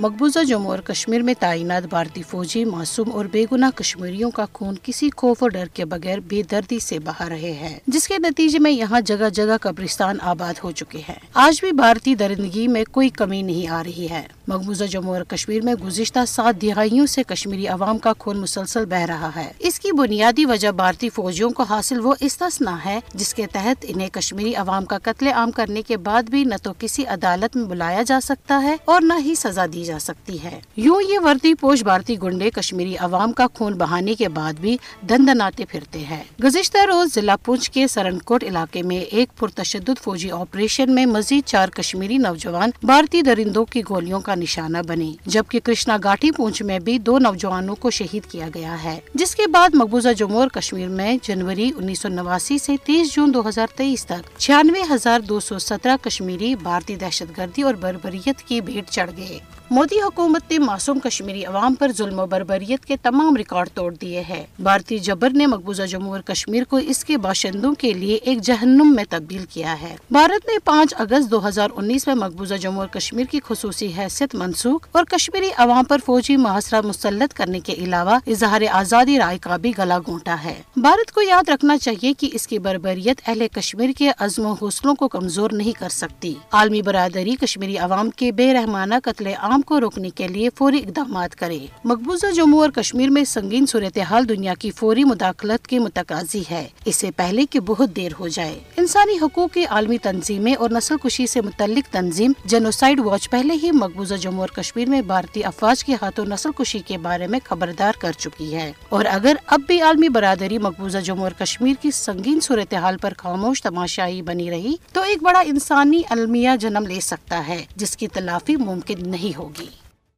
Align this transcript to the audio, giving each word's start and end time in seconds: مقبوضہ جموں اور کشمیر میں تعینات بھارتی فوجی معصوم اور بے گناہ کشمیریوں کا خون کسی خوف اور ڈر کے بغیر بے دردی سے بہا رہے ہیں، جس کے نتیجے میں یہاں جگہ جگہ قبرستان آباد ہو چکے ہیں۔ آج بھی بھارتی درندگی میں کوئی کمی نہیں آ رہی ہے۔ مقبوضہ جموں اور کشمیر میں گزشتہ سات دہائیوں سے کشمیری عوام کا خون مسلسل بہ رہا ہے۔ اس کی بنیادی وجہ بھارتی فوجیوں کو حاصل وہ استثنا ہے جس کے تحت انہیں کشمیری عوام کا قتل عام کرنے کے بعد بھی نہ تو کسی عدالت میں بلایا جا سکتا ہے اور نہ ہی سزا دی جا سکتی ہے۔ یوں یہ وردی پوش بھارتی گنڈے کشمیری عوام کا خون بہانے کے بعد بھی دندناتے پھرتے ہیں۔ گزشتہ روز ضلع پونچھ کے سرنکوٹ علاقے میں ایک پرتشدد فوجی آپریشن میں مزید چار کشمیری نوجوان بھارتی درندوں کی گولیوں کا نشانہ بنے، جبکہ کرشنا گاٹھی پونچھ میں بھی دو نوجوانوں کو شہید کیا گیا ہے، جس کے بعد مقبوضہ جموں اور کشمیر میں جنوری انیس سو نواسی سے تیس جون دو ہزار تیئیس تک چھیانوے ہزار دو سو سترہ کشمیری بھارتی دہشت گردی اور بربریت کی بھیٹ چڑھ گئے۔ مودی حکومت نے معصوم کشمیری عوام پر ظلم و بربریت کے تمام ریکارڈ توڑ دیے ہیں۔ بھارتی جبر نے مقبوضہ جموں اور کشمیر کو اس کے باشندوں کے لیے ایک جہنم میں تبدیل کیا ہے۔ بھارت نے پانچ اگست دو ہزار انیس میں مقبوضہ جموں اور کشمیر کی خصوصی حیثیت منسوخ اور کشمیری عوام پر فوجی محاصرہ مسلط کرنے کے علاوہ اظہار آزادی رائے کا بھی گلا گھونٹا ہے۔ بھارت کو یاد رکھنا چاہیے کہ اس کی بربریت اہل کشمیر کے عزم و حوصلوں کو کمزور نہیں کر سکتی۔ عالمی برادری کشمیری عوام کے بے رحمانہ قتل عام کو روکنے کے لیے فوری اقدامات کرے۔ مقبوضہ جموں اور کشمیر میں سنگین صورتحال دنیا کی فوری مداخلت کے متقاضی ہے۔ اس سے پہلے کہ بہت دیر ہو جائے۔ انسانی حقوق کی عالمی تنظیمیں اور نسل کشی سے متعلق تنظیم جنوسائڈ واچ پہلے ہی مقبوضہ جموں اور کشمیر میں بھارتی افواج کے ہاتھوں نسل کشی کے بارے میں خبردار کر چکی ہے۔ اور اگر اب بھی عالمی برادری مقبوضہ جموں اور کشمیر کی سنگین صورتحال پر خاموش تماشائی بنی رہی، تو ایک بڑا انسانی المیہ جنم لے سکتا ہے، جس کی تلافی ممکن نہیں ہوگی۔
مقبوضہ 0.00 0.44
جموں 0.44 0.70
اور 0.70 0.78
کشمیر 0.78 1.22
میں 1.22 1.34
تعینات 1.38 1.82
بھارتی 1.82 2.22
فوجی 2.22 2.64
معصوم 2.64 3.12
اور 3.12 3.24
بے 3.24 3.44
گناہ 3.52 3.70
کشمیریوں 3.70 4.30
کا 4.30 4.44
خون 4.52 4.74
کسی 4.82 5.08
خوف 5.16 5.42
اور 5.42 5.50
ڈر 5.50 5.66
کے 5.74 5.84
بغیر 5.84 6.18
بے 6.20 6.42
دردی 6.50 6.78
سے 6.78 6.98
بہا 6.98 7.28
رہے 7.28 7.52
ہیں، 7.52 7.78
جس 7.86 8.08
کے 8.08 8.18
نتیجے 8.18 8.58
میں 8.58 8.70
یہاں 8.70 9.00
جگہ 9.00 9.28
جگہ 9.28 9.56
قبرستان 9.60 10.16
آباد 10.22 10.54
ہو 10.64 10.70
چکے 10.70 10.98
ہیں۔ 10.98 11.18
آج 11.34 11.60
بھی 11.60 11.72
بھارتی 11.72 12.14
درندگی 12.14 12.68
میں 12.68 12.84
کوئی 12.84 13.08
کمی 13.08 13.42
نہیں 13.42 13.68
آ 13.68 13.82
رہی 13.84 14.06
ہے۔ 14.10 14.37
مقبوضہ 14.48 14.84
جموں 14.84 15.14
اور 15.14 15.24
کشمیر 15.24 15.62
میں 15.62 15.74
گزشتہ 15.74 16.18
سات 16.28 16.62
دہائیوں 16.62 17.06
سے 17.06 17.22
کشمیری 17.22 17.66
عوام 17.66 17.98
کا 17.98 18.12
خون 18.18 18.36
مسلسل 18.36 18.84
بہ 18.84 18.96
رہا 18.96 19.30
ہے۔ 19.36 19.52
اس 19.58 19.80
کی 19.80 19.92
بنیادی 19.92 20.44
وجہ 20.44 20.68
بھارتی 20.68 21.08
فوجیوں 21.08 21.50
کو 21.50 21.62
حاصل 21.62 22.00
وہ 22.00 22.14
استثنا 22.20 22.84
ہے 22.84 23.00
جس 23.14 23.34
کے 23.34 23.46
تحت 23.52 23.84
انہیں 23.88 24.08
کشمیری 24.08 24.54
عوام 24.54 24.84
کا 24.84 24.98
قتل 25.02 25.26
عام 25.26 25.50
کرنے 25.50 25.82
کے 25.82 25.96
بعد 25.96 26.22
بھی 26.22 26.44
نہ 26.44 26.54
تو 26.62 26.72
کسی 26.78 27.06
عدالت 27.06 27.56
میں 27.56 27.64
بلایا 27.64 28.02
جا 28.02 28.20
سکتا 28.20 28.62
ہے 28.62 28.76
اور 28.84 29.00
نہ 29.00 29.12
ہی 29.24 29.34
سزا 29.34 29.66
دی 29.72 29.84
جا 29.84 29.98
سکتی 29.98 30.42
ہے۔ 30.42 30.60
یوں 30.76 31.02
یہ 31.08 31.18
وردی 31.18 31.54
پوش 31.54 31.82
بھارتی 31.82 32.22
گنڈے 32.22 32.50
کشمیری 32.50 32.96
عوام 32.96 33.32
کا 33.32 33.46
خون 33.54 33.72
بہانے 33.72 34.14
کے 34.14 34.28
بعد 34.28 34.52
بھی 34.52 34.76
دندناتے 35.08 35.64
پھرتے 35.64 35.98
ہیں۔ 35.98 36.24
گزشتہ 36.44 36.78
روز 36.78 37.14
ضلع 37.14 37.36
پونچھ 37.36 37.70
کے 37.70 37.88
سرنکوٹ 37.88 38.44
علاقے 38.44 38.82
میں 38.82 38.96
ایک 38.96 39.38
پرتشدد 39.38 40.02
فوجی 40.02 40.30
آپریشن 40.30 40.94
میں 40.94 41.06
مزید 41.06 41.44
چار 41.46 41.68
کشمیری 41.68 42.18
نوجوان 42.18 42.70
بھارتی 42.82 43.22
درندوں 43.22 43.64
کی 43.64 43.82
گولیوں 43.88 44.20
کا 44.20 44.34
نشانہ 44.38 44.78
بنے، 44.88 45.12
جبکہ 45.26 45.60
کرشنا 45.64 45.96
گاٹھی 46.04 46.30
پونچھ 46.30 46.62
میں 46.62 46.78
بھی 46.78 46.98
دو 46.98 47.18
نوجوانوں 47.18 47.74
کو 47.74 47.90
شہید 47.90 48.30
کیا 48.30 48.48
گیا 48.54 48.82
ہے، 48.84 48.98
جس 49.14 49.34
کے 49.34 49.46
بعد 49.46 49.74
مقبوضہ 49.74 50.12
جموں 50.16 50.40
اور 50.40 50.48
کشمیر 50.48 50.88
میں 50.88 51.16
جنوری 51.22 51.70
انیس 51.76 51.98
سو 51.98 52.08
نواسی 52.08 52.58
سے 52.58 52.76
تیس 52.84 53.14
جون 53.14 53.34
دو 53.34 53.48
ہزار 53.48 53.66
تیئیس 53.76 54.06
تک 54.06 54.38
چھیانوے 54.38 54.82
ہزار 54.90 55.20
دو 55.20 55.40
سو 55.40 55.58
سترہ 55.58 55.96
کشمیری 56.02 56.54
بھارتی 56.54 56.96
دہشت 56.96 57.38
گردی 57.38 57.62
اور 57.62 57.74
بربریت 57.74 58.42
کی 58.42 58.60
بھیٹ 58.60 58.90
چڑھ 58.90 59.10
گئے۔ 59.16 59.38
مودی 59.70 60.00
حکومت 60.00 60.50
نے 60.50 60.58
معصوم 60.58 60.98
کشمیری 60.98 61.44
عوام 61.44 61.74
پر 61.74 61.92
ظلم 61.92 62.18
و 62.18 62.26
بربریت 62.26 62.84
کے 62.84 62.96
تمام 63.02 63.36
ریکارڈ 63.36 63.68
توڑ 63.74 63.94
دیے 63.94 64.22
ہیں۔ 64.28 64.46
بھارتی 64.58 64.98
جبر 64.98 65.30
نے 65.30 65.46
مقبوضہ 65.46 65.82
جموں 65.82 66.12
اور 66.12 66.20
کشمیر 66.20 66.64
کو 66.64 66.76
اس 66.76 67.04
کے 67.04 67.16
باشندوں 67.16 67.74
کے 67.74 67.92
لیے 67.92 68.14
ایک 68.14 68.40
جہنم 68.40 68.92
میں 68.96 69.04
تبدیل 69.08 69.44
کیا 69.50 69.80
ہے۔ 69.80 69.96
بھارت 70.10 70.46
نے 70.46 70.58
پانچ 70.64 70.94
اگست 70.98 71.30
دو 71.30 71.48
ہزار 71.48 71.68
انیس 71.76 72.06
میں 72.06 72.14
مقبوضہ 72.14 72.54
جموں 72.54 72.78
اور 72.78 72.88
کشمیر 72.88 73.24
کی 73.24 73.40
خصوصی 73.44 73.92
حیثیت 73.98 74.27
منسوخ 74.34 74.88
اور 74.92 75.04
کشمیری 75.04 75.50
عوام 75.56 75.84
پر 75.84 75.98
فوجی 76.06 76.36
محاصرہ 76.36 76.80
مسلط 76.80 77.32
کرنے 77.32 77.60
کے 77.60 77.72
علاوہ 77.72 78.18
اظہار 78.26 78.60
آزادی 78.70 79.18
رائے 79.18 79.38
کا 79.38 79.56
بھی 79.56 79.72
گلا 79.78 79.98
گھونٹا 79.98 80.36
ہے۔ 80.44 80.62
بھارت 80.76 81.12
کو 81.12 81.22
یاد 81.22 81.48
رکھنا 81.48 81.78
چاہیے 81.78 82.12
کہ 82.12 82.30
اس 82.32 82.46
کی 82.46 82.58
بربریت 82.58 83.20
اہل 83.26 83.46
کشمیر 83.52 83.90
کے 83.98 84.10
عزم 84.18 84.46
و 84.46 84.52
حوصلوں 84.52 84.94
کو 84.94 85.08
کمزور 85.08 85.50
نہیں 85.52 85.72
کر 85.72 85.88
سکتی۔ 85.88 86.34
عالمی 86.52 86.82
برادری 86.82 87.36
کشمیری 87.36 87.78
عوام 87.78 88.10
کے 88.10 88.32
بے 88.32 88.54
رحمانہ 88.54 88.94
قتل 89.04 89.26
عام 89.26 89.60
کو 89.60 89.80
روکنے 89.80 90.10
کے 90.10 90.28
لیے 90.28 90.48
فوری 90.54 90.78
اقدامات 90.78 91.36
کرے۔ 91.36 91.58
مقبوضہ 91.84 92.26
جموں 92.34 92.60
اور 92.60 92.70
کشمیر 92.70 93.10
میں 93.10 93.24
سنگین 93.24 93.66
صورتحال 93.66 94.28
دنیا 94.28 94.54
کی 94.54 94.70
فوری 94.70 95.04
مداخلت 95.04 95.66
کے 95.66 95.78
متقاضی 95.78 96.42
ہے۔ 96.50 96.68
اس 96.84 96.96
سے 96.96 97.10
پہلے 97.10 97.46
کہ 97.50 97.60
بہت 97.60 97.96
دیر 97.96 98.12
ہو 98.18 98.28
جائے۔ 98.28 98.58
انسانی 98.76 99.18
حقوق 99.22 99.52
کی 99.52 99.64
عالمی 99.64 99.98
تنظیمیں 99.98 100.54
اور 100.54 100.70
نسل 100.70 100.96
کشی 100.96 101.26
سے 101.26 101.40
متعلق 101.40 101.92
تنظیم 101.92 102.32
جنوسائڈ 102.44 103.00
واچ 103.00 103.30
پہلے 103.30 103.54
ہی 103.62 103.70
مقبوضہ 103.70 104.14
جموں 104.18 104.40
اور 104.40 104.48
کشمیر 104.48 104.88
میں 104.88 105.02
بھارتی 105.02 105.44
افواج 105.44 105.84
کے 105.84 105.94
ہاتھوں 106.02 106.24
نسل 106.26 106.50
کشی 106.56 106.78
کے 106.78 106.98
بارے 106.98 107.26
میں 107.26 107.40
خبردار 107.44 107.92
کر 107.98 108.12
چکی 108.12 108.54
ہے۔ 108.54 108.72
اور 108.88 109.04
اگر 109.10 109.36
اب 109.46 109.60
بھی 109.66 109.80
عالمی 109.80 110.08
برادری 110.08 110.58
مقبوضہ 110.58 110.98
جموں 110.98 111.22
اور 111.22 111.32
کشمیر 111.38 111.74
کی 111.80 111.90
سنگین 111.90 112.40
صورتحال 112.40 112.96
پر 112.96 113.12
خاموش 113.18 113.62
تماشائی 113.62 114.22
بنی 114.22 114.50
رہی، 114.50 114.74
تو 114.92 115.02
ایک 115.02 115.22
بڑا 115.22 115.40
انسانی 115.40 116.02
المیہ 116.10 116.50
جنم 116.60 116.86
لے 116.86 117.00
سکتا 117.00 117.48
ہے، 117.48 117.64
جس 117.76 117.96
کی 117.96 118.08
تلافی 118.08 118.56
ممکن 118.56 119.10
نہیں 119.10 119.38
ہوگی۔ 119.38 119.87